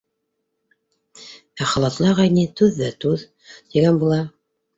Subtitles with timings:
[1.65, 4.21] Ә халатлы ағай ни, түҙ ҙә, түҙ, тигән була.